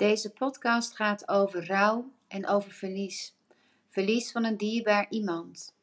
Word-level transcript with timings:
Deze 0.00 0.30
podcast 0.30 0.96
gaat 0.96 1.28
over 1.28 1.66
rouw 1.66 2.12
en 2.28 2.46
over 2.46 2.72
verlies. 2.72 3.34
Verlies 3.88 4.32
van 4.32 4.44
een 4.44 4.56
dierbaar 4.56 5.06
iemand. 5.10 5.74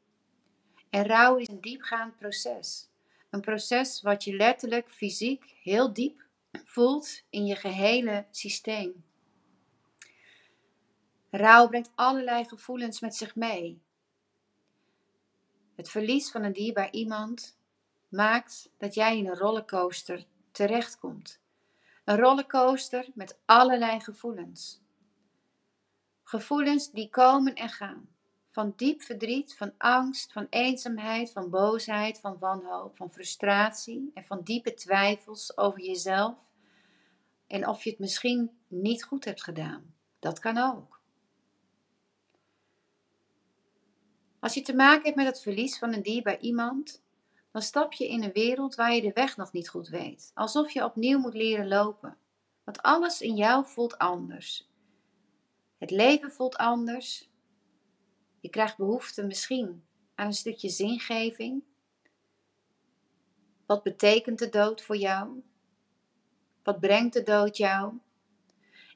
En 0.90 1.06
rouw 1.06 1.36
is 1.36 1.48
een 1.48 1.62
diepgaand 1.62 2.16
proces. 2.16 2.90
Een 3.30 3.42
proces 3.42 4.02
wat 4.02 4.24
je 4.24 4.36
letterlijk 4.36 4.92
fysiek 4.92 5.56
heel 5.62 5.94
diep 5.94 6.26
voelt 6.64 7.24
in 7.30 7.46
je 7.46 7.56
gehele 7.56 8.26
systeem. 8.32 9.06
Rouw 11.30 11.68
brengt 11.68 11.92
allerlei 11.96 12.46
gevoelens 12.46 13.00
met 13.00 13.16
zich 13.16 13.36
mee. 13.36 13.82
Het 15.76 15.90
verlies 15.90 16.32
van 16.32 16.44
een 16.44 16.54
dierbaar 16.54 16.92
iemand 16.92 17.58
maakt 18.08 18.70
dat 18.78 18.94
jij 18.94 19.18
in 19.18 19.28
een 19.28 19.38
rollercoaster 19.38 20.26
terechtkomt. 20.52 21.40
Een 22.08 22.18
rollercoaster 22.18 23.08
met 23.14 23.40
allerlei 23.46 24.00
gevoelens. 24.00 24.82
Gevoelens 26.24 26.92
die 26.92 27.10
komen 27.10 27.54
en 27.54 27.70
gaan. 27.70 28.10
Van 28.50 28.74
diep 28.76 29.02
verdriet, 29.02 29.56
van 29.56 29.74
angst, 29.78 30.32
van 30.32 30.48
eenzaamheid, 30.50 31.32
van 31.32 31.50
boosheid, 31.50 32.20
van 32.20 32.38
wanhoop, 32.40 32.98
van 32.98 33.12
frustratie 33.12 34.12
en 34.14 34.24
van 34.26 34.42
diepe 34.44 34.74
twijfels 34.74 35.58
over 35.58 35.82
jezelf 35.82 36.38
en 37.48 37.68
of 37.68 37.84
je 37.84 37.90
het 37.90 38.00
misschien 38.00 38.58
niet 38.68 39.04
goed 39.04 39.26
hebt 39.26 39.44
gedaan. 39.44 39.94
Dat 40.20 40.40
kan 40.40 40.58
ook. 40.58 41.02
Als 44.40 44.54
je 44.54 44.62
te 44.62 44.76
maken 44.76 45.04
hebt 45.04 45.16
met 45.16 45.26
het 45.26 45.42
verlies 45.42 45.78
van 45.78 45.94
een 45.94 46.04
dierbaar 46.04 46.40
iemand, 46.40 47.04
stap 47.62 47.94
je 47.94 48.08
in 48.08 48.24
een 48.24 48.32
wereld 48.32 48.76
waar 48.76 48.94
je 48.94 49.02
de 49.02 49.12
weg 49.14 49.38
nog 49.38 49.52
niet 49.52 49.70
goed 49.70 49.88
weet. 49.88 50.32
Alsof 50.34 50.72
je 50.72 50.84
opnieuw 50.84 51.20
moet 51.20 51.34
leren 51.34 51.68
lopen. 51.68 52.18
Want 52.64 52.82
alles 52.82 53.22
in 53.22 53.36
jou 53.36 53.66
voelt 53.66 53.98
anders. 53.98 54.70
Het 55.78 55.92
leven 55.92 56.32
voelt 56.32 56.56
anders. 56.56 57.30
Je 58.40 58.50
krijgt 58.50 58.78
behoefte 58.78 59.26
misschien 59.26 59.84
aan 60.16 60.26
een 60.26 60.34
stukje 60.34 60.70
zingeving. 60.70 61.64
Wat 63.66 63.84
betekent 63.84 64.40
de 64.40 64.50
dood 64.50 64.82
voor 64.82 64.98
jou? 64.98 65.44
Wat 66.64 66.80
brengt 66.80 67.14
de 67.14 67.24
dood 67.24 67.58
jou? 67.58 67.94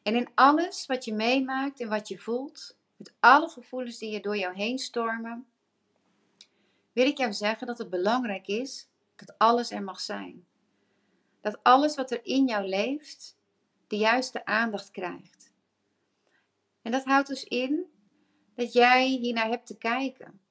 En 0.03 0.15
in 0.15 0.29
alles 0.35 0.85
wat 0.85 1.05
je 1.05 1.13
meemaakt 1.13 1.79
en 1.79 1.89
wat 1.89 2.07
je 2.07 2.17
voelt, 2.17 2.77
met 2.95 3.13
alle 3.19 3.49
gevoelens 3.49 3.97
die 3.97 4.15
er 4.15 4.21
door 4.21 4.37
jou 4.37 4.55
heen 4.55 4.77
stormen, 4.77 5.50
wil 6.91 7.05
ik 7.05 7.17
jou 7.17 7.33
zeggen 7.33 7.67
dat 7.67 7.77
het 7.77 7.89
belangrijk 7.89 8.47
is 8.47 8.89
dat 9.15 9.37
alles 9.37 9.71
er 9.71 9.83
mag 9.83 9.99
zijn. 9.99 10.45
Dat 11.41 11.63
alles 11.63 11.95
wat 11.95 12.11
er 12.11 12.25
in 12.25 12.47
jou 12.47 12.67
leeft, 12.67 13.37
de 13.87 13.97
juiste 13.97 14.45
aandacht 14.45 14.91
krijgt. 14.91 15.53
En 16.81 16.91
dat 16.91 17.03
houdt 17.03 17.27
dus 17.27 17.43
in 17.43 17.85
dat 18.55 18.73
jij 18.73 19.07
hiernaar 19.07 19.49
hebt 19.49 19.67
te 19.67 19.77
kijken. 19.77 20.41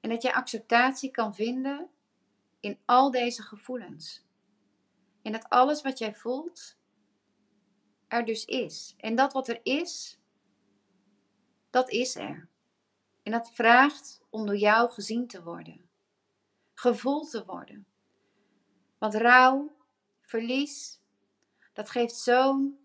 En 0.00 0.10
dat 0.10 0.22
je 0.22 0.34
acceptatie 0.34 1.10
kan 1.10 1.34
vinden 1.34 1.88
in 2.60 2.78
al 2.84 3.10
deze 3.10 3.42
gevoelens. 3.42 4.24
En 5.22 5.32
dat 5.32 5.48
alles 5.48 5.82
wat 5.82 5.98
jij 5.98 6.14
voelt 6.14 6.76
er 8.08 8.24
dus 8.24 8.44
is. 8.44 8.94
En 8.98 9.14
dat 9.14 9.32
wat 9.32 9.48
er 9.48 9.60
is, 9.62 10.18
dat 11.70 11.90
is 11.90 12.16
er. 12.16 12.47
En 13.28 13.34
dat 13.34 13.50
vraagt 13.52 14.20
om 14.30 14.46
door 14.46 14.56
jou 14.56 14.90
gezien 14.90 15.26
te 15.26 15.42
worden, 15.42 15.88
gevoeld 16.74 17.30
te 17.30 17.44
worden. 17.44 17.86
Want 18.98 19.14
rouw, 19.14 19.76
verlies, 20.20 21.00
dat 21.72 21.90
geeft 21.90 22.14
zo'n 22.14 22.78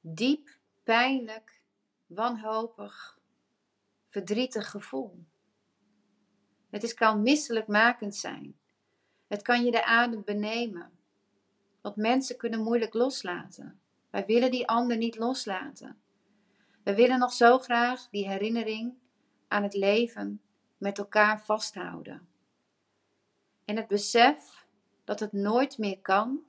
diep, 0.00 0.58
pijnlijk, 0.82 1.62
wanhopig, 2.06 3.18
verdrietig 4.08 4.70
gevoel. 4.70 5.24
Het 6.70 6.82
is, 6.82 6.94
kan 6.94 7.22
misselijkmakend 7.22 8.16
zijn. 8.16 8.58
Het 9.26 9.42
kan 9.42 9.64
je 9.64 9.70
de 9.70 9.84
adem 9.84 10.24
benemen. 10.24 10.98
Want 11.80 11.96
mensen 11.96 12.36
kunnen 12.36 12.62
moeilijk 12.62 12.94
loslaten. 12.94 13.80
Wij 14.10 14.26
willen 14.26 14.50
die 14.50 14.68
ander 14.68 14.96
niet 14.96 15.16
loslaten. 15.16 16.02
We 16.82 16.94
willen 16.94 17.18
nog 17.18 17.32
zo 17.32 17.58
graag 17.58 18.08
die 18.10 18.28
herinnering 18.28 19.02
aan 19.54 19.62
het 19.62 19.74
leven 19.74 20.40
met 20.78 20.98
elkaar 20.98 21.44
vasthouden. 21.44 22.28
En 23.64 23.76
het 23.76 23.86
besef 23.86 24.66
dat 25.04 25.20
het 25.20 25.32
nooit 25.32 25.78
meer 25.78 26.00
kan, 26.00 26.42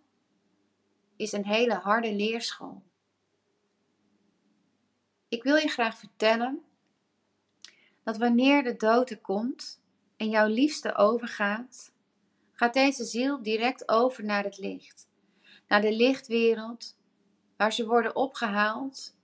is 1.16 1.32
een 1.32 1.46
hele 1.46 1.74
harde 1.74 2.14
leerschool. 2.14 2.84
Ik 5.28 5.44
wil 5.44 5.56
je 5.56 5.68
graag 5.68 5.98
vertellen 5.98 6.64
dat 8.04 8.18
wanneer 8.18 8.64
de 8.64 8.76
dood 8.76 9.10
er 9.10 9.22
komt 9.22 9.82
en 10.18 10.30
jouw 10.30 10.48
liefste 10.48 10.96
overgaat, 10.96 11.92
gaat 12.52 12.74
deze 12.74 13.04
ziel 13.04 13.42
direct 13.42 13.90
over 13.90 14.24
naar 14.24 14.44
het 14.44 14.58
licht, 14.58 15.10
naar 15.68 15.82
de 15.82 15.96
lichtwereld, 15.96 16.98
waar 17.58 17.74
ze 17.74 17.86
worden 17.86 18.16
opgehaald 18.16 19.16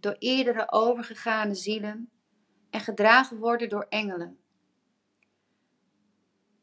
door 0.00 0.16
eerdere 0.18 0.72
overgegane 0.72 1.54
zielen 1.54 2.10
en 2.76 2.82
gedragen 2.82 3.38
worden 3.38 3.68
door 3.68 3.86
engelen. 3.88 4.38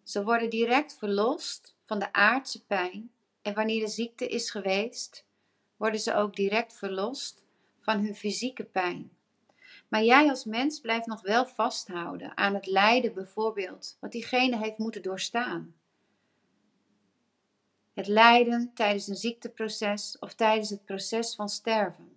Ze 0.03 0.23
worden 0.23 0.49
direct 0.49 0.97
verlost 0.97 1.75
van 1.83 1.99
de 1.99 2.13
aardse 2.13 2.65
pijn 2.65 3.11
en 3.41 3.53
wanneer 3.53 3.79
de 3.79 3.87
ziekte 3.87 4.27
is 4.27 4.51
geweest, 4.51 5.25
worden 5.77 5.99
ze 5.99 6.15
ook 6.15 6.35
direct 6.35 6.73
verlost 6.73 7.43
van 7.79 7.99
hun 7.99 8.15
fysieke 8.15 8.63
pijn. 8.63 9.11
Maar 9.87 10.03
jij 10.03 10.29
als 10.29 10.45
mens 10.45 10.79
blijft 10.79 11.05
nog 11.05 11.21
wel 11.21 11.45
vasthouden 11.45 12.37
aan 12.37 12.53
het 12.53 12.65
lijden 12.65 13.13
bijvoorbeeld, 13.13 13.97
wat 13.99 14.11
diegene 14.11 14.57
heeft 14.57 14.77
moeten 14.77 15.01
doorstaan. 15.01 15.75
Het 17.93 18.07
lijden 18.07 18.71
tijdens 18.73 19.07
een 19.07 19.15
ziekteproces 19.15 20.17
of 20.19 20.33
tijdens 20.33 20.69
het 20.69 20.85
proces 20.85 21.35
van 21.35 21.49
sterven. 21.49 22.12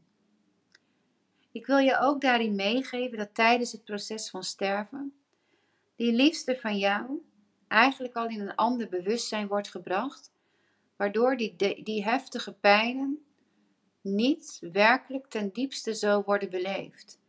Ik 1.57 1.67
wil 1.67 1.79
je 1.79 1.99
ook 1.99 2.21
daarin 2.21 2.55
meegeven 2.55 3.19
dat 3.19 3.35
tijdens 3.35 3.73
het 3.73 3.85
proces 3.85 4.31
van 4.31 4.43
sterven, 4.43 5.15
die 5.95 6.13
liefste 6.13 6.57
van 6.57 6.79
jou 6.79 7.23
eigenlijk 7.69 8.15
al 8.15 8.29
in 8.29 8.41
een 8.41 8.55
ander 8.55 8.89
bewustzijn 8.89 9.47
wordt 9.47 9.69
gebracht, 9.69 10.33
waardoor 10.97 11.37
die, 11.37 11.83
die 11.83 12.05
heftige 12.05 12.53
pijnen 12.53 13.25
niet 14.01 14.59
werkelijk 14.73 15.27
ten 15.27 15.51
diepste 15.53 15.95
zo 15.95 16.23
worden 16.23 16.51
beleefd. 16.51 17.21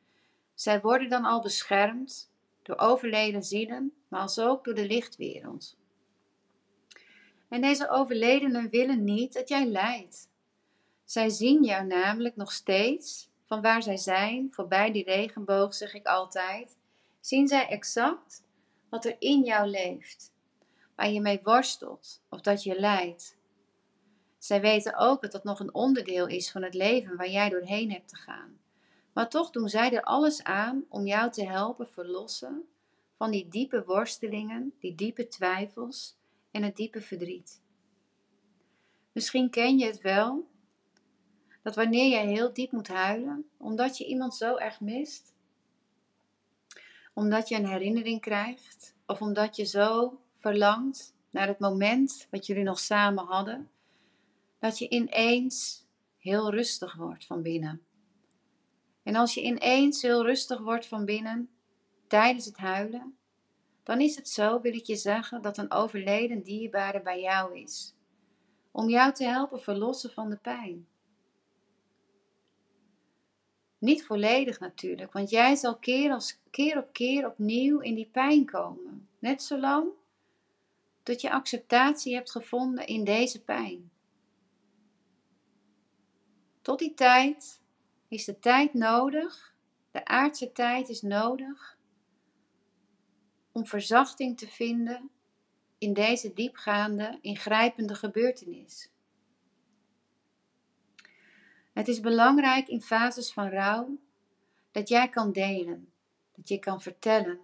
Zij 0.53 0.81
worden 0.81 1.09
dan 1.09 1.25
al 1.25 1.41
beschermd 1.41 2.31
door 2.63 2.77
overleden 2.77 3.43
zielen, 3.43 3.93
maar 4.07 4.21
als 4.21 4.39
ook 4.39 4.63
door 4.63 4.75
de 4.75 4.87
lichtwereld. 4.87 5.77
En 7.49 7.61
deze 7.61 7.89
overledenen 7.89 8.69
willen 8.69 9.03
niet 9.03 9.33
dat 9.33 9.49
jij 9.49 9.65
lijdt. 9.65 10.29
Zij 11.03 11.29
zien 11.29 11.63
jou 11.63 11.85
namelijk 11.85 12.35
nog 12.35 12.51
steeds 12.51 13.29
van 13.47 13.61
waar 13.61 13.83
zij 13.83 13.97
zijn, 13.97 14.51
voorbij 14.51 14.91
die 14.91 15.03
regenboog 15.03 15.73
zeg 15.73 15.93
ik 15.93 16.05
altijd, 16.05 16.77
zien 17.19 17.47
zij 17.47 17.67
exact 17.67 18.43
wat 18.89 19.05
er 19.05 19.15
in 19.19 19.43
jou 19.43 19.67
leeft, 19.67 20.33
waar 20.95 21.09
je 21.09 21.21
mee 21.21 21.39
worstelt 21.43 22.21
of 22.29 22.41
dat 22.41 22.63
je 22.63 22.79
lijdt. 22.79 23.37
Zij 24.37 24.61
weten 24.61 24.97
ook 24.97 25.21
dat 25.21 25.31
dat 25.31 25.43
nog 25.43 25.59
een 25.59 25.73
onderdeel 25.73 26.27
is 26.27 26.51
van 26.51 26.63
het 26.63 26.73
leven 26.73 27.17
waar 27.17 27.29
jij 27.29 27.49
doorheen 27.49 27.91
hebt 27.91 28.09
te 28.09 28.15
gaan. 28.15 28.59
Maar 29.13 29.29
toch 29.29 29.49
doen 29.49 29.69
zij 29.69 29.93
er 29.93 30.03
alles 30.03 30.43
aan 30.43 30.85
om 30.89 31.05
jou 31.05 31.31
te 31.31 31.45
helpen 31.45 31.87
verlossen 31.87 32.67
van 33.17 33.31
die 33.31 33.47
diepe 33.47 33.83
worstelingen, 33.85 34.73
die 34.79 34.95
diepe 34.95 35.27
twijfels 35.27 36.17
en 36.51 36.63
het 36.63 36.75
diepe 36.75 37.01
verdriet. 37.01 37.61
Misschien 39.11 39.49
ken 39.49 39.77
je 39.77 39.85
het 39.85 40.01
wel, 40.01 40.47
dat 41.67 41.75
wanneer 41.75 42.09
jij 42.09 42.27
heel 42.27 42.53
diep 42.53 42.71
moet 42.71 42.87
huilen, 42.87 43.49
omdat 43.57 43.97
je 43.97 44.05
iemand 44.05 44.35
zo 44.35 44.55
erg 44.55 44.79
mist, 44.79 45.33
omdat 47.13 47.49
je 47.49 47.55
een 47.55 47.67
herinnering 47.67 48.21
krijgt, 48.21 48.95
of 49.05 49.21
omdat 49.21 49.55
je 49.55 49.63
zo 49.63 50.19
verlangt 50.37 51.15
naar 51.29 51.47
het 51.47 51.59
moment 51.59 52.27
wat 52.31 52.45
jullie 52.45 52.63
nog 52.63 52.79
samen 52.79 53.25
hadden, 53.25 53.69
dat 54.59 54.77
je 54.77 54.89
ineens 54.89 55.85
heel 56.17 56.51
rustig 56.51 56.95
wordt 56.95 57.25
van 57.25 57.41
binnen. 57.41 57.81
En 59.03 59.15
als 59.15 59.33
je 59.33 59.41
ineens 59.41 60.01
heel 60.01 60.25
rustig 60.25 60.59
wordt 60.59 60.85
van 60.85 61.05
binnen 61.05 61.49
tijdens 62.07 62.45
het 62.45 62.57
huilen, 62.57 63.17
dan 63.83 64.01
is 64.01 64.15
het 64.15 64.29
zo, 64.29 64.61
wil 64.61 64.73
ik 64.73 64.85
je 64.85 64.95
zeggen, 64.95 65.41
dat 65.41 65.57
een 65.57 65.71
overleden 65.71 66.43
dierbare 66.43 67.01
bij 67.01 67.21
jou 67.21 67.59
is. 67.59 67.95
Om 68.71 68.89
jou 68.89 69.13
te 69.13 69.25
helpen 69.25 69.61
verlossen 69.61 70.11
van 70.11 70.29
de 70.29 70.37
pijn. 70.37 70.87
Niet 73.77 74.05
volledig 74.05 74.59
natuurlijk, 74.59 75.13
want 75.13 75.29
jij 75.29 75.55
zal 75.55 75.77
keer, 75.77 76.33
keer 76.49 76.77
op 76.77 76.93
keer 76.93 77.27
opnieuw 77.27 77.79
in 77.79 77.95
die 77.95 78.09
pijn 78.11 78.45
komen. 78.45 79.07
Net 79.19 79.43
zolang 79.43 79.89
tot 81.03 81.21
je 81.21 81.31
acceptatie 81.31 82.13
hebt 82.13 82.31
gevonden 82.31 82.87
in 82.87 83.03
deze 83.03 83.43
pijn. 83.43 83.91
Tot 86.61 86.79
die 86.79 86.93
tijd 86.93 87.61
is 88.07 88.25
de 88.25 88.39
tijd 88.39 88.73
nodig, 88.73 89.55
de 89.91 90.05
aardse 90.05 90.51
tijd 90.51 90.89
is 90.89 91.01
nodig 91.01 91.77
om 93.51 93.65
verzachting 93.65 94.37
te 94.37 94.47
vinden 94.47 95.09
in 95.77 95.93
deze 95.93 96.33
diepgaande, 96.33 97.17
ingrijpende 97.21 97.95
gebeurtenis. 97.95 98.91
Het 101.77 101.87
is 101.87 101.99
belangrijk 101.99 102.67
in 102.67 102.81
fases 102.81 103.33
van 103.33 103.49
rouw 103.49 103.97
dat 104.71 104.89
jij 104.89 105.09
kan 105.09 105.31
delen, 105.31 105.91
dat 106.35 106.47
je 106.47 106.59
kan 106.59 106.81
vertellen 106.81 107.39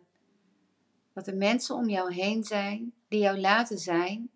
dat 1.13 1.27
er 1.27 1.35
mensen 1.35 1.75
om 1.75 1.89
jou 1.89 2.13
heen 2.13 2.43
zijn 2.43 2.93
die 3.07 3.19
jou 3.19 3.39
laten 3.39 3.77
zijn, 3.77 4.31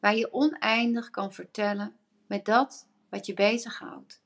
waar 0.00 0.16
je 0.16 0.32
oneindig 0.32 1.10
kan 1.10 1.32
vertellen 1.32 1.96
met 2.26 2.44
dat 2.44 2.88
wat 3.08 3.26
je 3.26 3.34
bezighoudt. 3.34 4.22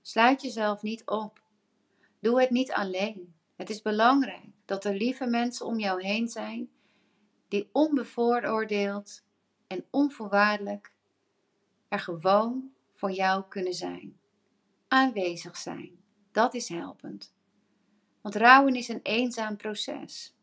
Sluit 0.00 0.42
jezelf 0.42 0.82
niet 0.82 1.06
op. 1.06 1.42
Doe 2.18 2.40
het 2.40 2.50
niet 2.50 2.72
alleen. 2.72 3.34
Het 3.56 3.70
is 3.70 3.82
belangrijk 3.82 4.50
dat 4.64 4.84
er 4.84 4.94
lieve 4.94 5.26
mensen 5.26 5.66
om 5.66 5.78
jou 5.78 6.02
heen 6.02 6.28
zijn 6.28 6.70
die 7.48 7.68
onbevooroordeeld 7.72 9.22
en 9.66 9.84
onvoorwaardelijk 9.90 10.92
er 11.88 12.00
gewoon 12.00 12.71
voor 13.02 13.10
jou 13.10 13.44
kunnen 13.48 13.74
zijn. 13.74 14.18
Aanwezig 14.88 15.56
zijn, 15.56 15.90
dat 16.32 16.54
is 16.54 16.68
helpend. 16.68 17.34
Want 18.20 18.34
rouwen 18.34 18.74
is 18.74 18.88
een 18.88 19.00
eenzaam 19.02 19.56
proces. 19.56 20.36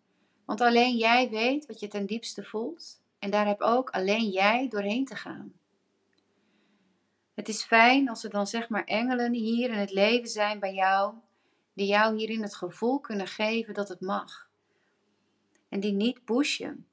Want 0.46 0.62
alleen 0.62 0.96
jij 0.98 1.30
weet 1.30 1.66
wat 1.66 1.80
je 1.80 1.88
ten 1.88 2.06
diepste 2.06 2.44
voelt 2.44 3.02
en 3.20 3.30
daar 3.30 3.48
heb 3.48 3.62
ook 3.62 3.90
alleen 3.90 4.30
jij 4.30 4.68
doorheen 4.68 5.06
te 5.06 5.16
gaan. 5.16 5.54
Het 7.34 7.48
is 7.48 7.64
fijn 7.64 8.10
als 8.10 8.24
er 8.24 8.30
dan 8.30 8.48
zeg 8.48 8.70
maar 8.70 8.84
engelen 8.84 9.34
hier 9.34 9.70
in 9.70 9.78
het 9.78 9.92
leven 9.92 10.30
zijn 10.30 10.60
bij 10.60 10.74
jou, 10.74 11.14
die 11.74 11.88
jou 11.88 12.18
hierin 12.18 12.42
het 12.42 12.56
gevoel 12.56 13.00
kunnen 13.00 13.28
geven 13.28 13.74
dat 13.74 13.90
het 13.90 14.02
mag. 14.02 14.50
En 15.70 15.80
die 15.80 15.94
niet 15.94 16.26
pushen, 16.26 16.88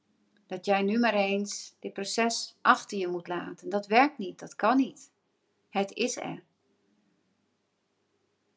dat 0.47 0.65
jij 0.65 0.83
nu 0.83 0.99
maar 0.99 1.15
eens 1.15 1.77
dit 1.81 1.93
proces 1.93 2.57
achter 2.63 2.99
je 2.99 3.09
moet 3.09 3.29
laten. 3.29 3.69
Dat 3.69 3.87
werkt 3.87 4.19
niet, 4.19 4.39
dat 4.39 4.55
kan 4.55 4.77
niet. 4.77 5.15
Het 5.77 5.93
is 5.93 6.17
er. 6.17 6.45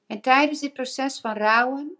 En 0.06 0.22
tijdens 0.22 0.60
dit 0.60 0.74
proces 0.74 1.20
van 1.20 1.34
rouwen, 1.34 1.98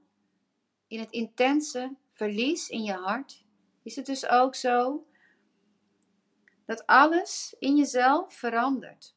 in 0.88 1.00
het 1.00 1.12
intense 1.12 1.96
verlies 2.14 2.70
in 2.70 2.84
je 2.84 2.94
hart, 2.94 3.46
is 3.84 3.96
het 3.96 4.06
dus 4.06 4.28
ook 4.28 4.56
zo 4.56 5.08
dat 6.66 6.86
alles 6.86 7.56
in 7.60 7.76
jezelf 7.76 8.34
verandert. 8.34 9.16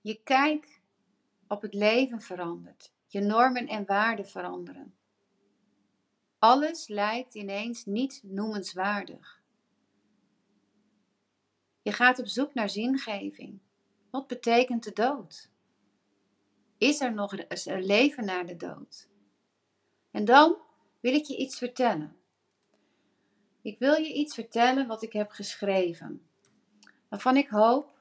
Je 0.00 0.20
kijk 0.22 0.80
op 1.48 1.62
het 1.62 1.74
leven 1.74 2.20
verandert. 2.20 2.92
Je 3.06 3.20
normen 3.20 3.66
en 3.66 3.86
waarden 3.86 4.28
veranderen. 4.28 4.94
Alles 6.38 6.88
lijkt 6.88 7.34
ineens 7.34 7.84
niet 7.84 8.20
noemenswaardig. 8.22 9.42
Je 11.82 11.92
gaat 11.92 12.18
op 12.18 12.26
zoek 12.26 12.54
naar 12.54 12.70
zingeving. 12.70 13.60
Wat 14.10 14.26
betekent 14.26 14.84
de 14.84 14.92
dood? 14.92 15.50
Is 16.78 17.00
er 17.00 17.14
nog 17.14 17.32
een 17.32 17.84
leven 17.84 18.24
na 18.24 18.42
de 18.42 18.56
dood? 18.56 19.08
En 20.10 20.24
dan 20.24 20.56
wil 21.00 21.14
ik 21.14 21.24
je 21.24 21.36
iets 21.36 21.58
vertellen. 21.58 22.16
Ik 23.62 23.78
wil 23.78 23.94
je 23.94 24.12
iets 24.12 24.34
vertellen 24.34 24.86
wat 24.86 25.02
ik 25.02 25.12
heb 25.12 25.30
geschreven, 25.30 26.28
waarvan 27.08 27.36
ik 27.36 27.48
hoop 27.48 27.98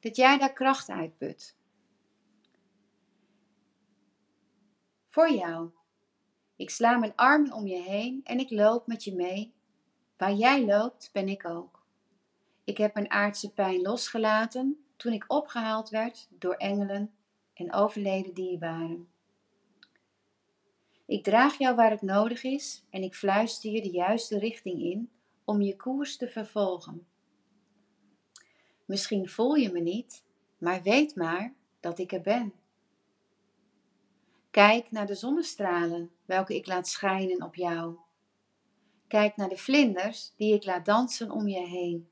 dat 0.00 0.16
jij 0.16 0.38
daar 0.38 0.52
kracht 0.52 0.88
uit 0.88 1.18
put. 1.18 1.56
Voor 5.08 5.30
jou. 5.30 5.70
Ik 6.56 6.70
sla 6.70 6.96
mijn 6.96 7.14
armen 7.14 7.52
om 7.52 7.66
je 7.66 7.82
heen 7.82 8.20
en 8.24 8.38
ik 8.38 8.50
loop 8.50 8.86
met 8.86 9.04
je 9.04 9.14
mee. 9.14 9.54
Waar 10.16 10.32
jij 10.32 10.64
loopt, 10.64 11.10
ben 11.12 11.28
ik 11.28 11.44
ook. 11.44 11.86
Ik 12.64 12.76
heb 12.76 12.94
mijn 12.94 13.10
aardse 13.10 13.52
pijn 13.52 13.82
losgelaten 13.82 14.85
toen 14.96 15.12
ik 15.12 15.24
opgehaald 15.28 15.88
werd 15.88 16.28
door 16.30 16.54
engelen 16.54 17.14
en 17.54 17.72
overleden 17.72 18.34
dierbaren. 18.34 19.08
Ik 21.06 21.24
draag 21.24 21.58
jou 21.58 21.76
waar 21.76 21.90
het 21.90 22.02
nodig 22.02 22.42
is 22.42 22.84
en 22.90 23.02
ik 23.02 23.14
fluister 23.14 23.70
je 23.70 23.82
de 23.82 23.90
juiste 23.90 24.38
richting 24.38 24.80
in 24.82 25.10
om 25.44 25.62
je 25.62 25.76
koers 25.76 26.16
te 26.16 26.28
vervolgen. 26.28 27.06
Misschien 28.84 29.28
voel 29.28 29.54
je 29.54 29.72
me 29.72 29.80
niet, 29.80 30.24
maar 30.58 30.82
weet 30.82 31.14
maar 31.14 31.54
dat 31.80 31.98
ik 31.98 32.12
er 32.12 32.20
ben. 32.20 32.52
Kijk 34.50 34.90
naar 34.90 35.06
de 35.06 35.14
zonnestralen 35.14 36.10
welke 36.24 36.54
ik 36.54 36.66
laat 36.66 36.88
schijnen 36.88 37.42
op 37.42 37.54
jou. 37.54 37.96
Kijk 39.08 39.36
naar 39.36 39.48
de 39.48 39.56
vlinders 39.56 40.32
die 40.36 40.54
ik 40.54 40.64
laat 40.64 40.84
dansen 40.84 41.30
om 41.30 41.48
je 41.48 41.66
heen. 41.66 42.08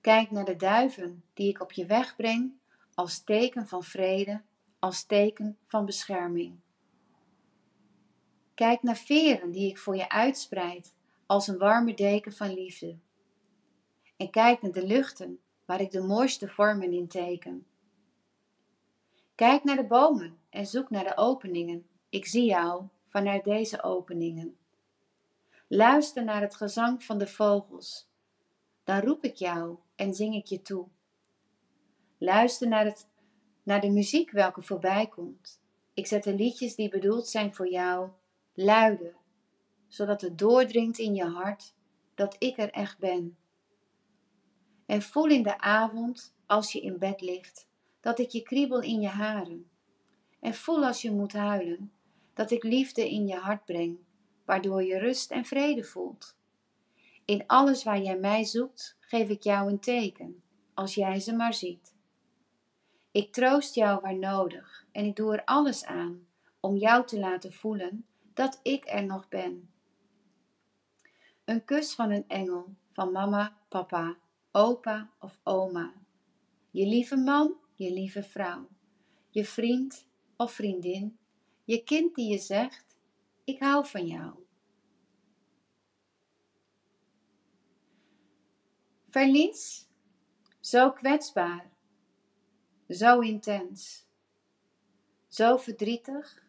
Kijk 0.00 0.30
naar 0.30 0.44
de 0.44 0.56
duiven 0.56 1.24
die 1.34 1.48
ik 1.48 1.60
op 1.60 1.72
je 1.72 1.86
weg 1.86 2.16
breng 2.16 2.52
als 2.94 3.24
teken 3.24 3.66
van 3.66 3.84
vrede, 3.84 4.42
als 4.78 5.04
teken 5.04 5.58
van 5.66 5.84
bescherming. 5.84 6.58
Kijk 8.54 8.82
naar 8.82 8.96
veren 8.96 9.50
die 9.50 9.70
ik 9.70 9.78
voor 9.78 9.96
je 9.96 10.08
uitspreid 10.08 10.94
als 11.26 11.46
een 11.46 11.58
warme 11.58 11.94
deken 11.94 12.32
van 12.32 12.54
liefde. 12.54 12.98
En 14.16 14.30
kijk 14.30 14.62
naar 14.62 14.72
de 14.72 14.86
luchten 14.86 15.40
waar 15.64 15.80
ik 15.80 15.90
de 15.90 16.00
mooiste 16.02 16.48
vormen 16.48 16.92
in 16.92 17.08
teken. 17.08 17.66
Kijk 19.34 19.64
naar 19.64 19.76
de 19.76 19.86
bomen 19.86 20.38
en 20.50 20.66
zoek 20.66 20.90
naar 20.90 21.04
de 21.04 21.16
openingen. 21.16 21.86
Ik 22.08 22.26
zie 22.26 22.44
jou 22.44 22.84
vanuit 23.08 23.44
deze 23.44 23.82
openingen. 23.82 24.56
Luister 25.68 26.24
naar 26.24 26.40
het 26.40 26.54
gezang 26.54 27.04
van 27.04 27.18
de 27.18 27.26
vogels. 27.26 28.08
Dan 28.84 29.00
roep 29.00 29.24
ik 29.24 29.34
jou 29.34 29.76
en 30.00 30.14
zing 30.14 30.34
ik 30.34 30.46
je 30.46 30.62
toe. 30.62 30.86
Luister 32.18 32.68
naar, 32.68 32.84
het, 32.84 33.08
naar 33.62 33.80
de 33.80 33.90
muziek 33.90 34.30
welke 34.30 34.62
voorbij 34.62 35.06
komt. 35.06 35.60
Ik 35.94 36.06
zet 36.06 36.24
de 36.24 36.34
liedjes 36.34 36.74
die 36.74 36.88
bedoeld 36.88 37.28
zijn 37.28 37.54
voor 37.54 37.70
jou 37.70 38.10
luider, 38.54 39.14
zodat 39.88 40.20
het 40.20 40.38
doordringt 40.38 40.98
in 40.98 41.14
je 41.14 41.24
hart 41.24 41.74
dat 42.14 42.36
ik 42.38 42.58
er 42.58 42.70
echt 42.70 42.98
ben. 42.98 43.36
En 44.86 45.02
voel 45.02 45.26
in 45.26 45.42
de 45.42 45.58
avond, 45.58 46.34
als 46.46 46.72
je 46.72 46.80
in 46.80 46.98
bed 46.98 47.20
ligt, 47.20 47.68
dat 48.00 48.18
ik 48.18 48.30
je 48.30 48.42
kriebel 48.42 48.80
in 48.82 49.00
je 49.00 49.08
haren. 49.08 49.70
En 50.40 50.54
voel 50.54 50.84
als 50.84 51.02
je 51.02 51.10
moet 51.10 51.32
huilen, 51.32 51.92
dat 52.34 52.50
ik 52.50 52.62
liefde 52.62 53.10
in 53.10 53.26
je 53.26 53.36
hart 53.36 53.64
breng, 53.64 53.98
waardoor 54.44 54.84
je 54.84 54.98
rust 54.98 55.30
en 55.30 55.44
vrede 55.44 55.84
voelt. 55.84 56.38
In 57.30 57.46
alles 57.46 57.84
waar 57.84 58.02
jij 58.02 58.18
mij 58.18 58.44
zoekt, 58.44 58.96
geef 59.00 59.28
ik 59.28 59.42
jou 59.42 59.70
een 59.70 59.80
teken, 59.80 60.42
als 60.74 60.94
jij 60.94 61.20
ze 61.20 61.34
maar 61.34 61.54
ziet. 61.54 61.94
Ik 63.10 63.32
troost 63.32 63.74
jou 63.74 64.00
waar 64.00 64.18
nodig 64.18 64.86
en 64.92 65.04
ik 65.04 65.16
doe 65.16 65.32
er 65.32 65.44
alles 65.44 65.84
aan 65.84 66.26
om 66.60 66.76
jou 66.76 67.06
te 67.06 67.18
laten 67.18 67.52
voelen 67.52 68.06
dat 68.34 68.60
ik 68.62 68.88
er 68.88 69.04
nog 69.06 69.28
ben. 69.28 69.70
Een 71.44 71.64
kus 71.64 71.94
van 71.94 72.10
een 72.10 72.28
engel, 72.28 72.74
van 72.92 73.12
mama, 73.12 73.56
papa, 73.68 74.16
opa 74.52 75.10
of 75.20 75.40
oma. 75.42 75.92
Je 76.70 76.86
lieve 76.86 77.16
man, 77.16 77.56
je 77.74 77.92
lieve 77.92 78.22
vrouw. 78.22 78.68
Je 79.28 79.44
vriend 79.44 80.06
of 80.36 80.52
vriendin. 80.52 81.18
Je 81.64 81.84
kind 81.84 82.14
die 82.14 82.30
je 82.30 82.38
zegt, 82.38 82.96
ik 83.44 83.60
hou 83.60 83.86
van 83.86 84.06
jou. 84.06 84.48
Verlies, 89.10 89.88
zo 90.60 90.92
kwetsbaar, 90.92 91.70
zo 92.88 93.20
intens, 93.20 94.06
zo 95.28 95.56
verdrietig 95.56 96.48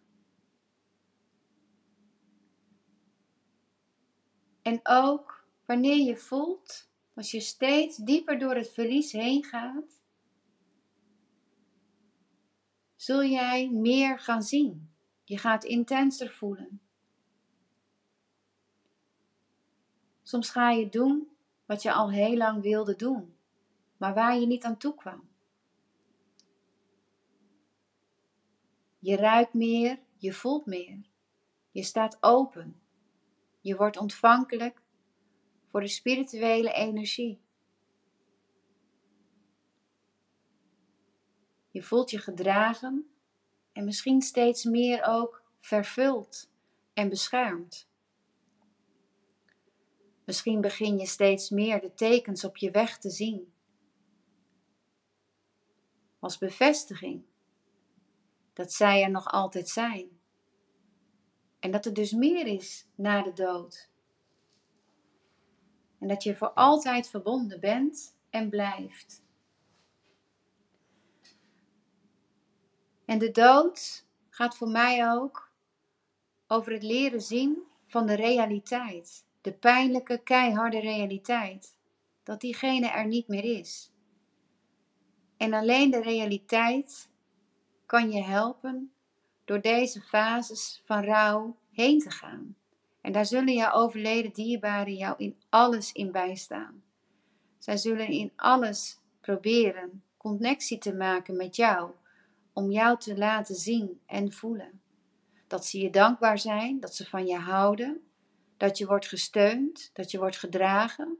En 4.61 4.79
ook 4.83 5.45
wanneer 5.65 5.97
je 5.97 6.17
voelt, 6.17 6.89
als 7.13 7.31
je 7.31 7.39
steeds 7.39 7.97
dieper 7.97 8.39
door 8.39 8.55
het 8.55 8.69
verlies 8.69 9.11
heen 9.11 9.43
gaat, 9.43 10.01
zul 12.95 13.23
jij 13.23 13.69
meer 13.69 14.19
gaan 14.19 14.43
zien. 14.43 14.89
Je 15.23 15.37
gaat 15.37 15.63
intenser 15.63 16.29
voelen. 16.29 16.81
Soms 20.23 20.49
ga 20.49 20.71
je 20.71 20.89
doen 20.89 21.30
wat 21.71 21.81
je 21.81 21.93
al 21.93 22.11
heel 22.11 22.37
lang 22.37 22.61
wilde 22.61 22.95
doen, 22.95 23.35
maar 23.97 24.13
waar 24.13 24.39
je 24.39 24.47
niet 24.47 24.63
aan 24.63 24.77
toe 24.77 24.95
kwam. 24.95 25.29
Je 28.99 29.15
ruikt 29.15 29.53
meer, 29.53 29.99
je 30.17 30.33
voelt 30.33 30.65
meer. 30.65 31.01
Je 31.71 31.83
staat 31.83 32.17
open. 32.19 32.81
Je 33.61 33.75
wordt 33.75 33.97
ontvankelijk 33.97 34.81
voor 35.69 35.81
de 35.81 35.87
spirituele 35.87 36.73
energie. 36.73 37.41
Je 41.69 41.83
voelt 41.83 42.11
je 42.11 42.19
gedragen 42.19 43.11
en 43.71 43.85
misschien 43.85 44.21
steeds 44.21 44.63
meer 44.63 45.03
ook 45.03 45.43
vervuld 45.59 46.49
en 46.93 47.09
beschermd. 47.09 47.90
Misschien 50.25 50.61
begin 50.61 50.97
je 50.97 51.05
steeds 51.05 51.49
meer 51.49 51.81
de 51.81 51.93
tekens 51.93 52.43
op 52.43 52.57
je 52.57 52.71
weg 52.71 52.97
te 52.97 53.09
zien. 53.09 53.53
Als 56.19 56.37
bevestiging 56.37 57.23
dat 58.53 58.73
zij 58.73 59.03
er 59.03 59.11
nog 59.11 59.27
altijd 59.27 59.69
zijn. 59.69 60.19
En 61.59 61.71
dat 61.71 61.85
er 61.85 61.93
dus 61.93 62.11
meer 62.11 62.47
is 62.47 62.87
na 62.95 63.21
de 63.21 63.33
dood. 63.33 63.89
En 65.99 66.07
dat 66.07 66.23
je 66.23 66.35
voor 66.35 66.51
altijd 66.51 67.09
verbonden 67.09 67.59
bent 67.59 68.17
en 68.29 68.49
blijft. 68.49 69.23
En 73.05 73.19
de 73.19 73.31
dood 73.31 74.05
gaat 74.29 74.57
voor 74.57 74.69
mij 74.69 75.11
ook 75.11 75.51
over 76.47 76.71
het 76.71 76.83
leren 76.83 77.21
zien 77.21 77.63
van 77.87 78.05
de 78.05 78.13
realiteit. 78.13 79.25
De 79.41 79.53
pijnlijke, 79.53 80.17
keiharde 80.23 80.79
realiteit. 80.79 81.75
Dat 82.23 82.41
diegene 82.41 82.87
er 82.87 83.07
niet 83.07 83.27
meer 83.27 83.43
is. 83.59 83.91
En 85.37 85.53
alleen 85.53 85.91
de 85.91 86.01
realiteit 86.01 87.09
kan 87.85 88.11
je 88.11 88.23
helpen 88.23 88.93
door 89.45 89.61
deze 89.61 90.01
fases 90.01 90.81
van 90.85 91.03
rouw 91.03 91.57
heen 91.71 91.99
te 91.99 92.11
gaan. 92.11 92.55
En 93.01 93.11
daar 93.11 93.25
zullen 93.25 93.53
jouw 93.53 93.71
overleden 93.71 94.33
dierbaren 94.33 94.95
jou 94.95 95.15
in 95.17 95.37
alles 95.49 95.91
in 95.91 96.11
bijstaan. 96.11 96.83
Zij 97.57 97.77
zullen 97.77 98.07
in 98.07 98.31
alles 98.35 98.99
proberen 99.21 100.03
connectie 100.17 100.77
te 100.77 100.93
maken 100.93 101.35
met 101.35 101.55
jou, 101.55 101.91
om 102.53 102.71
jou 102.71 102.99
te 102.99 103.17
laten 103.17 103.55
zien 103.55 104.01
en 104.05 104.31
voelen. 104.31 104.81
Dat 105.47 105.65
ze 105.65 105.79
je 105.79 105.89
dankbaar 105.89 106.39
zijn, 106.39 106.79
dat 106.79 106.95
ze 106.95 107.09
van 107.09 107.25
je 107.25 107.37
houden, 107.37 108.10
dat 108.61 108.77
je 108.77 108.85
wordt 108.85 109.07
gesteund, 109.07 109.89
dat 109.93 110.11
je 110.11 110.17
wordt 110.17 110.37
gedragen. 110.37 111.17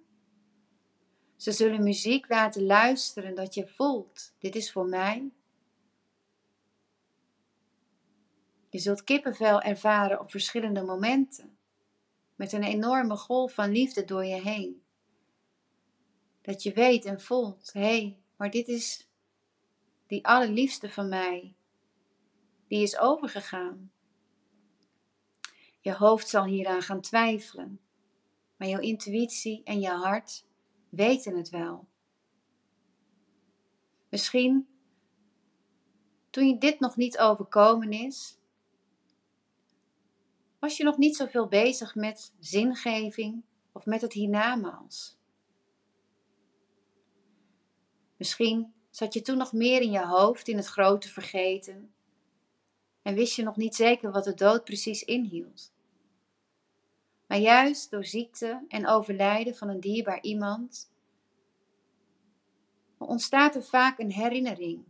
Ze 1.36 1.51
zullen 1.51 1.83
muziek 1.83 2.29
laten 2.29 2.65
luisteren 2.65 3.36
dat 3.36 3.53
je 3.53 3.67
voelt, 3.67 4.33
dit 4.39 4.55
is 4.55 4.71
voor 4.71 4.86
mij. 4.86 5.31
Je 8.69 8.79
zult 8.79 9.03
kippenvel 9.03 9.62
ervaren 9.62 10.19
op 10.19 10.31
verschillende 10.31 10.81
momenten, 10.81 11.57
met 12.36 12.51
een 12.51 12.63
enorme 12.63 13.17
golf 13.17 13.53
van 13.53 13.71
liefde 13.71 14.05
door 14.05 14.25
je 14.25 14.41
heen. 14.41 14.83
Dat 16.41 16.63
je 16.63 16.74
weet 16.74 17.05
en 17.05 17.21
voelt, 17.21 17.74
hé, 17.74 17.81
hey, 17.81 18.17
maar 18.36 18.51
dit 18.51 18.67
is 18.67 19.10
die 20.07 20.25
allerliefste 20.25 20.89
van 20.89 21.10
mij, 21.10 21.53
die 22.67 22.81
is 22.81 23.00
overgegaan. 23.00 23.91
Je 25.82 25.94
hoofd 25.94 26.30
zal 26.30 26.46
hieraan 26.46 26.82
gaan 26.82 27.02
twijfelen, 27.02 27.80
maar 28.56 28.68
jouw 28.68 28.80
intuïtie 28.80 29.64
en 29.64 29.80
je 29.80 29.90
hart 29.90 30.46
weten 30.90 31.38
het 31.38 31.50
wel. 31.50 31.88
Misschien 34.10 34.68
toen 36.30 36.48
je 36.48 36.58
dit 36.58 36.80
nog 36.80 36.96
niet 36.96 37.18
overkomen 37.18 37.92
is, 37.92 38.40
was 40.60 40.78
je 40.78 40.84
nog 40.84 40.98
niet 40.98 41.16
zoveel 41.16 41.48
bezig 41.48 41.96
met 41.96 42.34
zingeving 42.40 43.44
of 43.72 43.86
met 43.86 44.02
het 44.02 44.14
hiernamaals. 44.14 45.18
Misschien 48.18 48.74
zat 48.90 49.14
je 49.14 49.22
toen 49.22 49.38
nog 49.38 49.54
meer 49.54 49.82
in 49.82 49.92
je 49.92 50.06
hoofd 50.06 50.48
in 50.48 50.58
het 50.58 50.66
grote 50.66 51.10
vergeten 51.10 51.94
en 53.01 53.15
wist 53.15 53.36
je 53.36 53.43
nog 53.43 53.55
niet 53.55 53.75
zeker 53.75 54.12
wat 54.12 54.24
de 54.24 54.34
dood 54.34 54.63
precies 54.63 55.03
inhield. 55.03 55.74
Maar 57.27 57.39
juist 57.39 57.91
door 57.91 58.05
ziekte 58.05 58.65
en 58.67 58.88
overlijden 58.88 59.55
van 59.55 59.70
een 59.70 59.79
dierbaar 59.79 60.22
iemand 60.22 60.91
ontstaat 62.98 63.55
er 63.55 63.63
vaak 63.63 64.00
een 64.00 64.12
herinnering. 64.12 64.84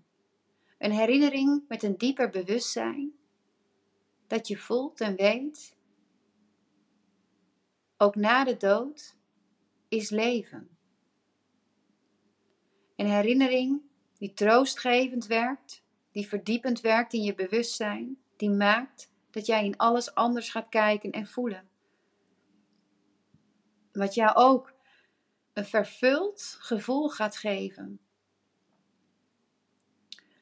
Een 0.77 0.91
herinnering 0.91 1.63
met 1.68 1.84
een 1.84 1.98
dieper 1.98 2.30
bewustzijn 2.30 3.13
dat 4.27 4.48
je 4.48 4.58
voelt 4.58 5.01
en 5.01 5.15
weet, 5.15 5.75
ook 7.98 8.15
na 8.15 8.44
de 8.44 8.58
dood 8.58 9.18
is 9.88 10.10
leven. 10.10 10.70
Een 12.96 13.10
herinnering 13.10 13.82
die 14.18 14.34
troostgevend 14.34 15.25
werkt, 15.25 15.81
die 16.12 16.27
verdiepend 16.27 16.82
werkt 16.82 17.13
in 17.13 17.22
je 17.22 17.36
bewustzijn, 17.36 18.18
die 18.36 18.50
maakt 18.50 19.12
dat 19.30 19.46
jij 19.46 19.65
in 19.65 19.77
alles 19.77 20.13
anders 20.15 20.50
gaat 20.50 20.70
kijken 20.70 21.12
en 21.12 21.27
voelen. 21.27 21.70
Wat 23.91 24.13
jou 24.13 24.36
ook 24.36 24.74
een 25.53 25.65
vervuld 25.65 26.58
gevoel 26.60 27.10
gaat 27.10 27.38
geven. 27.38 28.00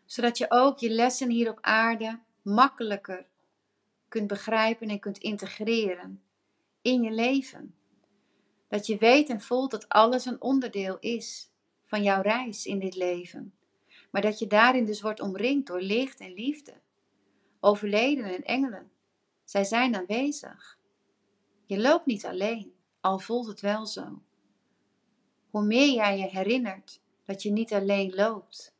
Zodat 0.05 0.37
je 0.37 0.45
ook 0.49 0.79
je 0.79 0.89
lessen 0.89 1.29
hier 1.29 1.49
op 1.49 1.57
aarde 1.61 2.19
makkelijker 2.41 3.27
kunt 4.07 4.27
begrijpen 4.27 4.89
en 4.89 4.99
kunt 4.99 5.17
integreren 5.17 6.21
in 6.81 7.01
je 7.01 7.11
leven. 7.11 7.75
Dat 8.67 8.85
je 8.85 8.97
weet 8.97 9.29
en 9.29 9.41
voelt 9.41 9.71
dat 9.71 9.89
alles 9.89 10.25
een 10.25 10.41
onderdeel 10.41 10.97
is 10.99 11.49
van 11.85 12.03
jouw 12.03 12.21
reis 12.21 12.65
in 12.65 12.79
dit 12.79 12.95
leven. 12.95 13.53
Maar 14.09 14.21
dat 14.21 14.39
je 14.39 14.47
daarin 14.47 14.85
dus 14.85 15.01
wordt 15.01 15.19
omringd 15.19 15.67
door 15.67 15.81
licht 15.81 16.19
en 16.19 16.33
liefde. 16.33 16.73
Overledenen 17.59 18.35
en 18.35 18.43
engelen. 18.43 18.91
Zij 19.43 19.63
zijn 19.63 19.95
aanwezig. 19.95 20.77
Je 21.65 21.79
loopt 21.79 22.05
niet 22.05 22.25
alleen, 22.25 22.73
al 22.99 23.19
voelt 23.19 23.47
het 23.47 23.61
wel 23.61 23.85
zo. 23.85 24.21
Hoe 25.49 25.63
meer 25.63 25.93
jij 25.93 26.17
je 26.17 26.27
herinnert 26.27 27.01
dat 27.25 27.43
je 27.43 27.51
niet 27.51 27.73
alleen 27.73 28.13
loopt, 28.15 28.75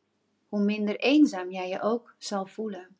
hoe 0.48 0.60
minder 0.60 0.96
eenzaam 0.96 1.50
jij 1.50 1.68
je 1.68 1.80
ook 1.80 2.14
zal 2.18 2.46
voelen. 2.46 2.96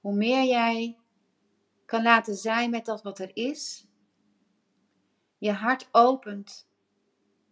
Hoe 0.00 0.14
meer 0.14 0.44
jij 0.44 0.96
kan 1.84 2.02
laten 2.02 2.34
zijn 2.34 2.70
met 2.70 2.84
dat 2.84 3.02
wat 3.02 3.18
er 3.18 3.30
is, 3.36 3.87
je 5.38 5.52
hart 5.52 5.88
opent 5.92 6.68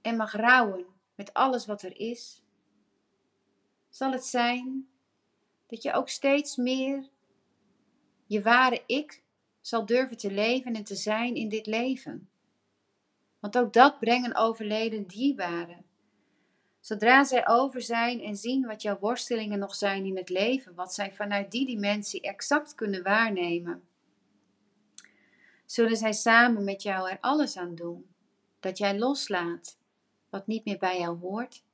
en 0.03 0.17
mag 0.17 0.33
rouwen 0.33 0.87
met 1.15 1.33
alles 1.33 1.67
wat 1.67 1.83
er 1.83 2.01
is, 2.01 2.43
zal 3.89 4.13
het 4.13 4.25
zijn 4.25 4.89
dat 5.67 5.83
je 5.83 5.93
ook 5.93 6.09
steeds 6.09 6.57
meer 6.57 7.09
je 8.27 8.43
ware 8.43 8.83
ik 8.87 9.23
zal 9.61 9.87
durven 9.87 10.17
te 10.17 10.33
leven 10.33 10.75
en 10.75 10.85
te 10.85 10.97
zijn 10.97 11.35
in 11.35 11.49
dit 11.49 11.67
leven. 11.67 12.29
Want 13.39 13.59
ook 13.59 13.73
dat 13.73 13.99
brengen 13.99 14.35
overleden 14.35 15.07
dierbaren. 15.07 15.85
Zodra 16.81 17.25
zij 17.25 17.49
over 17.49 17.83
zijn 17.83 18.21
en 18.21 18.37
zien 18.37 18.67
wat 18.67 18.83
jouw 18.83 18.99
worstelingen 18.99 19.59
nog 19.59 19.75
zijn 19.75 20.05
in 20.05 20.17
het 20.17 20.29
leven, 20.29 20.75
wat 20.75 20.95
zij 20.95 21.13
vanuit 21.13 21.51
die 21.51 21.67
dimensie 21.67 22.21
exact 22.21 22.75
kunnen 22.75 23.03
waarnemen, 23.03 23.83
zullen 25.67 25.97
zij 25.97 26.13
samen 26.13 26.65
met 26.65 26.83
jou 26.83 27.11
er 27.11 27.19
alles 27.21 27.57
aan 27.57 27.75
doen. 27.75 28.15
Dat 28.61 28.79
jij 28.79 28.99
loslaat 28.99 29.79
wat 30.31 30.47
niet 30.47 30.65
meer 30.65 30.79
bij 30.79 30.99
jou 30.99 31.19
hoort. 31.19 31.65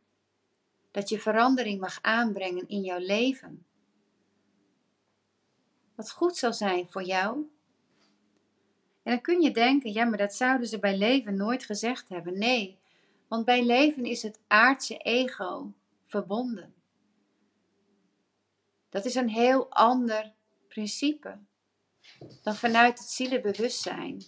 Dat 0.91 1.09
je 1.09 1.21
verandering 1.21 1.81
mag 1.81 1.99
aanbrengen 2.03 2.69
in 2.69 2.83
jouw 2.83 2.99
leven. 2.99 3.67
Wat 5.95 6.11
goed 6.11 6.37
zal 6.37 6.53
zijn 6.53 6.89
voor 6.91 7.03
jou. 7.03 7.51
En 9.03 9.13
dan 9.13 9.21
kun 9.21 9.41
je 9.41 9.51
denken, 9.51 9.93
ja, 9.93 10.05
maar 10.05 10.19
dat 10.19 10.35
zouden 10.35 10.69
ze 10.69 10.79
bij 10.79 10.99
leven 10.99 11.37
nooit 11.37 11.65
gezegd 11.65 12.09
hebben. 12.09 12.39
Nee, 12.39 12.79
want 13.29 13.45
bij 13.45 13.65
leven 13.65 14.05
is 14.05 14.23
het 14.23 14.39
aardse 14.47 14.97
ego 14.97 15.73
verbonden. 16.07 16.75
Dat 18.89 19.05
is 19.05 19.15
een 19.15 19.29
heel 19.29 19.71
ander 19.71 20.33
principe 20.69 21.39
dan 22.43 22.55
vanuit 22.55 22.99
het 22.99 23.09
zielenbewustzijn. 23.09 24.23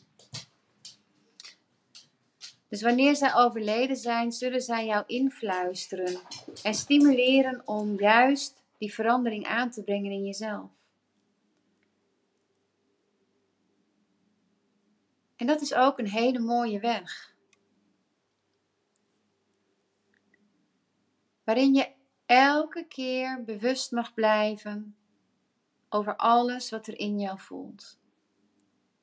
Dus 2.68 2.82
wanneer 2.82 3.16
zij 3.16 3.34
overleden 3.34 3.96
zijn, 3.96 4.32
zullen 4.32 4.60
zij 4.60 4.86
jou 4.86 5.04
influisteren 5.06 6.20
en 6.62 6.74
stimuleren 6.74 7.62
om 7.64 8.00
juist 8.00 8.62
die 8.78 8.94
verandering 8.94 9.46
aan 9.46 9.70
te 9.70 9.82
brengen 9.82 10.12
in 10.12 10.24
jezelf. 10.24 10.70
En 15.36 15.46
dat 15.46 15.60
is 15.60 15.74
ook 15.74 15.98
een 15.98 16.08
hele 16.08 16.38
mooie 16.38 16.80
weg. 16.80 17.34
waarin 21.44 21.74
je 21.74 21.92
elke 22.26 22.86
keer 22.86 23.44
bewust 23.44 23.90
mag 23.90 24.14
blijven 24.14 24.96
over 25.94 26.16
alles 26.16 26.70
wat 26.70 26.86
er 26.86 26.98
in 26.98 27.20
jou 27.20 27.40
voelt, 27.40 27.98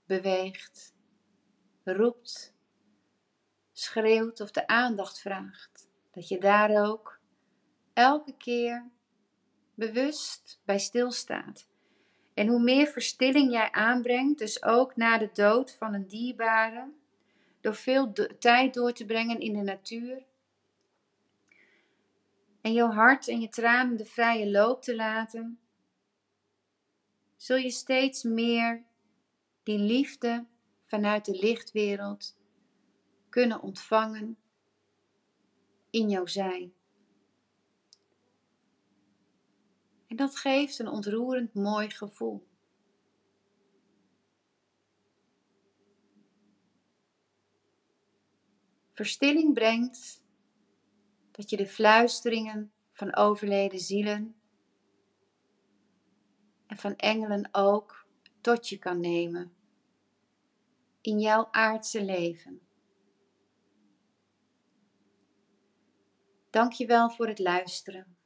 beweegt, 0.05 0.93
roept, 1.83 2.55
schreeuwt 3.71 4.39
of 4.39 4.51
de 4.51 4.67
aandacht 4.67 5.19
vraagt. 5.19 5.89
Dat 6.11 6.27
je 6.27 6.39
daar 6.39 6.87
ook 6.87 7.19
elke 7.93 8.37
keer 8.37 8.89
bewust 9.75 10.61
bij 10.65 10.79
stilstaat. 10.79 11.67
En 12.33 12.47
hoe 12.47 12.61
meer 12.61 12.87
verstilling 12.87 13.51
jij 13.51 13.71
aanbrengt, 13.71 14.39
dus 14.39 14.63
ook 14.63 14.95
na 14.95 15.17
de 15.17 15.29
dood 15.33 15.75
van 15.75 15.93
een 15.93 16.07
dierbare, 16.07 16.91
door 17.61 17.75
veel 17.75 18.13
tijd 18.39 18.73
door 18.73 18.93
te 18.93 19.05
brengen 19.05 19.39
in 19.39 19.53
de 19.53 19.61
natuur, 19.61 20.25
en 22.61 22.73
jouw 22.73 22.91
hart 22.91 23.27
en 23.27 23.41
je 23.41 23.49
tranen 23.49 23.97
de 23.97 24.05
vrije 24.05 24.51
loop 24.51 24.81
te 24.81 24.95
laten, 24.95 25.60
zul 27.41 27.57
je 27.57 27.71
steeds 27.71 28.23
meer 28.23 28.83
die 29.63 29.77
liefde 29.77 30.45
vanuit 30.83 31.25
de 31.25 31.39
lichtwereld 31.39 32.37
kunnen 33.29 33.61
ontvangen 33.61 34.37
in 35.89 36.09
jouw 36.09 36.25
zijn. 36.25 36.73
En 40.07 40.15
dat 40.15 40.37
geeft 40.37 40.79
een 40.79 40.87
ontroerend 40.87 41.53
mooi 41.53 41.89
gevoel. 41.89 42.47
Verstilling 48.93 49.53
brengt 49.53 50.23
dat 51.31 51.49
je 51.49 51.57
de 51.57 51.67
fluisteringen 51.67 52.71
van 52.91 53.15
overleden 53.15 53.79
zielen 53.79 54.40
en 56.71 56.77
van 56.77 56.95
engelen 56.95 57.49
ook 57.51 58.05
tot 58.41 58.69
je 58.69 58.77
kan 58.77 58.99
nemen 58.99 59.53
in 61.01 61.19
jouw 61.19 61.47
aardse 61.51 62.03
leven. 62.03 62.61
Dank 66.49 66.71
je 66.71 66.85
wel 66.85 67.09
voor 67.09 67.27
het 67.27 67.39
luisteren. 67.39 68.17